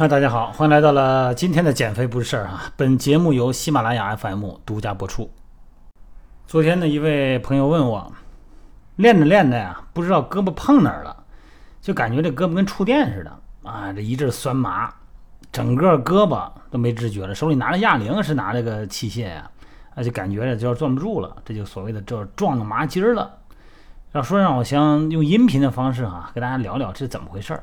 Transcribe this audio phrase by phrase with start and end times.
[0.00, 2.72] 哈，大家好，欢迎来到了今天的减肥不是事儿啊！
[2.74, 5.30] 本节目由喜马拉雅 FM 独家播出。
[6.46, 8.10] 昨天呢，一位朋友问我，
[8.96, 11.14] 练着练着呀，不知道胳膊碰哪儿了，
[11.82, 14.90] 就感觉这胳膊跟触电似的啊，这一阵酸麻，
[15.52, 19.50] 整个胳膊都没知觉了，手里拿着哑铃是拿这个器械呀，
[19.94, 23.30] 啊，就感觉着就要攥不住了，这就所谓的这撞了麻筋儿了。
[24.12, 27.62] 要说让我想用音频的方式哈，跟大家聊聊这是怎么回事儿。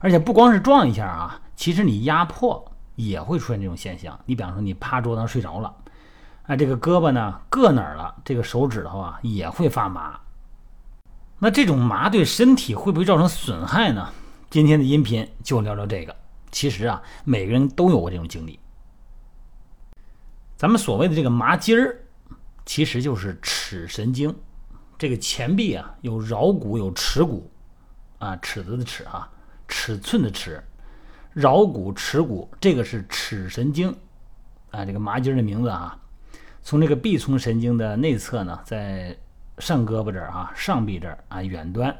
[0.00, 4.18] 而且不光是撞一下啊，其实你压迫也会出现这种现象。
[4.24, 5.76] 你比方说你趴桌子上睡着了，
[6.44, 10.18] 啊，这个胳膊呢硌哪儿了，这个手指头啊也会发麻。
[11.38, 14.10] 那这种麻对身体会不会造成损害呢？
[14.48, 16.16] 今天的音频就聊聊这个。
[16.50, 18.58] 其实啊，每个人都有过这种经历。
[20.56, 22.06] 咱们所谓的这个麻筋儿，
[22.64, 24.34] 其实就是尺神经。
[24.96, 27.50] 这个前臂啊有桡骨有尺骨，
[28.18, 29.30] 啊，尺子的尺啊。
[29.68, 30.60] 尺寸的尺，
[31.34, 33.94] 桡骨、尺骨，这个是尺神经，
[34.70, 35.96] 啊，这个麻筋的名字啊。
[36.62, 39.16] 从这个臂丛神经的内侧呢，在
[39.58, 41.96] 上胳膊这儿啊，上臂这儿啊，远端，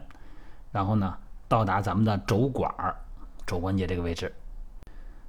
[0.72, 1.16] 然后呢，
[1.48, 2.94] 到达咱们的肘管儿、
[3.46, 4.32] 肘关节这个位置。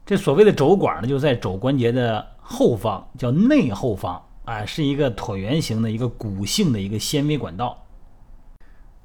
[0.05, 7.85] 这所谓的肘管呢，就在肘关节的后方，叫内后方，啊，是一个椭圆形的一个骨性的一个纤维管道。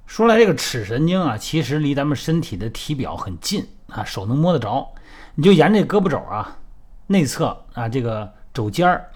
[0.06, 4.94] 说来这个尺神经啊，其实离咱们身体的体表很近啊，手能摸得着。
[5.34, 6.58] 你就沿这胳膊肘啊，
[7.08, 9.10] 内侧啊，这个肘尖儿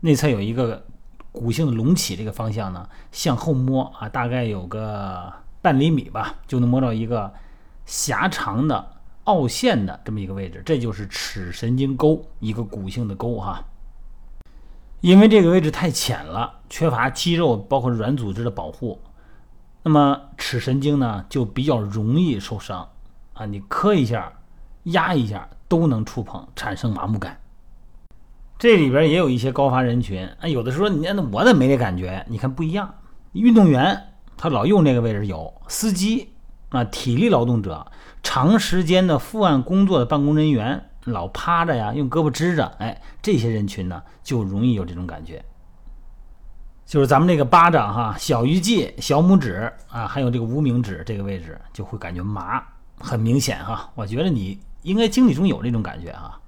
[0.00, 0.84] 内侧有一个
[1.30, 7.32] 骨性的隆起，这个方向呢，向后摸啊，大概有个半厘米吧，就能摸到一个
[7.84, 8.84] 狭长的
[9.24, 13.62] 凹陷的这么一个位置，这就是尺神经沟，一个骨性的沟哈。
[15.02, 18.98] 因为这个位置太浅了，缺乏肌肉包括软组织的保护。
[19.84, 22.88] 那么尺神经呢，就比较容易受伤
[23.34, 23.46] 啊！
[23.46, 24.32] 你磕一下、
[24.84, 27.40] 压一下都能触碰，产生麻木感。
[28.58, 32.24] 这里边也有一些高发人群啊，有的时候你那我怎么没这感觉？
[32.28, 32.94] 你看不一样，
[33.32, 36.28] 运动员他老用这个位置有，司机
[36.68, 37.84] 啊，体力劳动者，
[38.22, 45.44] 长时间的伏案工作的办公人员，老趴着呀，用胳膊支着，哎，这些人群呢就容易有这种感觉。
[46.92, 52.62] 就是咱们这个巴掌哈，小鱼际、小拇指啊，还有这个无名指这个位置，就会感觉麻，
[52.98, 53.90] 很明显哈。
[53.94, 56.38] 我觉得你应该经历中有这种感觉哈。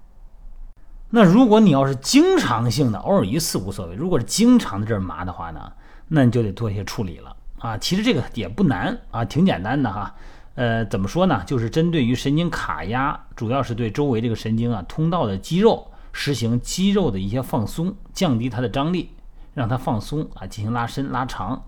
[1.09, 5.73] 那如果你要是经常性的，偶尔一次无所谓；如果是经常的这儿麻的话呢，
[6.09, 7.79] 那你就得做一些处理了啊。
[7.79, 10.15] 其实这个也不难啊，挺简单的哈。
[10.57, 11.43] 呃，怎么说呢？
[11.47, 19.09] 就是针对于神经卡压，主要是对周围这个神经啊通道的肌肉实行肌肉的一些放松，降低它的张力。
[19.55, 21.65] 让它放松啊，进行拉伸拉长，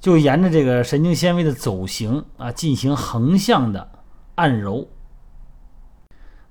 [0.00, 3.88] 就沿着这个神经纤维的走形啊，进行横向的
[4.34, 4.88] 按揉。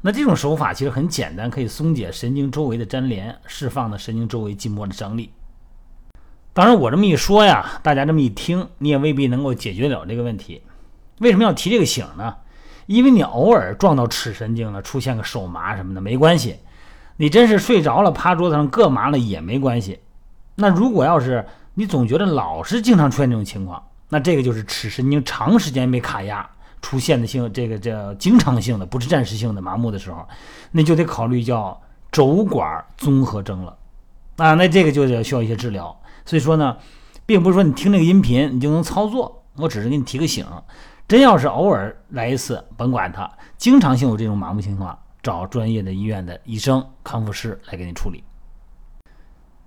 [0.01, 5.31] 那这种手法其实很简单，可以松解神经周围的粘连，释放的神经周围筋膜的张力。
[6.53, 10.61] 当然，我这么一说呀，大家这么一听，你也未必能够解决了这个问题。
[11.19, 12.35] 为什么要提这个醒呢？
[12.85, 16.57] 因为你偶尔撞到尺神经了，出现个手麻什么的，没关系。
[17.17, 19.99] 你真是睡着了，趴桌子上硌麻了也没关系。
[20.55, 26.47] 那如果要是你总觉得老是经常出现这种情况，那这个就是尺神经长时间被卡压
[26.81, 30.27] 出现的性，这个叫经常性的，不是暂时性的麻木的时候，
[30.71, 31.81] 那就得考虑叫
[32.11, 33.75] 肘管综合征了
[34.37, 34.53] 啊。
[34.53, 35.95] 那这个就得需要一些治疗。
[36.25, 36.77] 所以说呢，
[37.25, 40.45] 并不是说你听这个音频你就能操作，我只是给你提个醒。
[41.07, 44.97] 真要是偶尔来一次，甭管它，经常性有这种麻木情况。
[45.23, 48.23] 找专业的医院的医生、康复师来给你处理。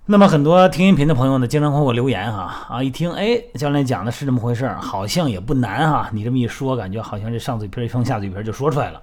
[0.05, 6.09] 那么很多听音频的朋友呢，经常给我留言哈啊，一听哎，教练讲的是这么回事儿，好像也不难哈。
[6.13, 9.03] 你这么一说，感觉好像这上嘴皮一碰下嘴皮就说出来了。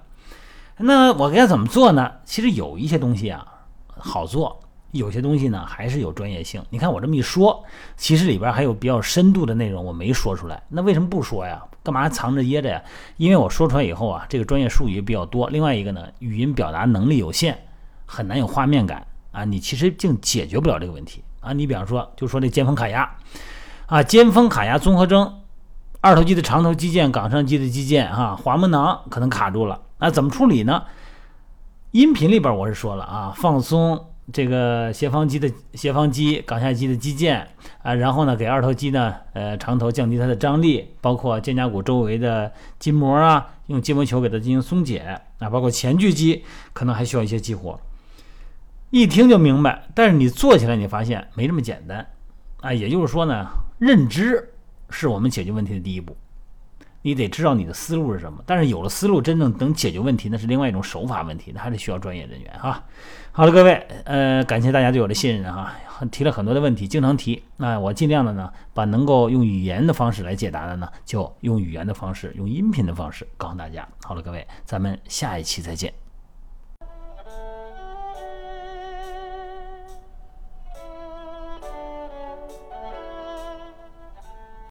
[0.78, 2.10] 那我该怎么做呢？
[2.24, 3.46] 其实有一些东西啊
[3.88, 4.63] 好做，
[4.94, 6.62] 有些东西呢还是有专业性。
[6.70, 7.64] 你看我这么一说，
[7.96, 10.62] 其实里边还有比较深度的内容我没说出来。
[10.68, 11.60] 那为什么不说呀？
[11.82, 12.80] 干嘛藏着掖着呀？
[13.16, 15.50] 因为我说出来以后啊，这个专业术语比较多。
[15.50, 17.58] 另外一个呢，语音表达能力有限，
[18.06, 19.44] 很难有画面感啊。
[19.44, 21.52] 你其实竟解决不了这个问题啊。
[21.52, 23.16] 你比方说，就说这肩峰卡压
[23.86, 25.40] 啊，肩峰卡压综合征，
[26.00, 30.84] 二头肌的长头肌腱、冈上肌的肌腱啊，滑膜囊可能卡住了，那怎么处理呢？
[31.90, 34.06] 音频里边我是说了啊，放松。
[34.32, 37.44] 这个斜方肌的斜方肌、冈下肌的肌腱
[37.82, 44.98] 啊，然后呢，给二头肌呢，呃，长头降低它的张力，包括肩胛骨周围的筋膜啊，用筋膜球给它进行松解
[45.38, 46.42] 啊，包括前锯肌
[46.72, 47.78] 可能还需要一些激活。
[48.90, 52.06] 一听就明白，但是你做起来你发现没这么简单
[52.60, 52.72] 啊。
[52.72, 53.46] 也就是说呢，
[53.78, 54.52] 认知
[54.88, 56.16] 是我们解决问题的第一步。
[57.04, 58.42] 你得知道你的思路是什么。
[58.46, 62.82] 但是有了思路，真正能解决问题，那是另外一种手法问题，那还得需要专业人员哈。
[63.30, 63.74] 好了，各位，
[64.04, 65.74] 呃，感谢大家对我的信任哈，
[66.10, 73.86] 提了很多的问题，经常提，那我尽量的呢，把能够用语言的方式来解答的呢，就用语言的方式，用音频的方式告诉大家。
[74.02, 76.03] 好了，各位，咱们下一期再见。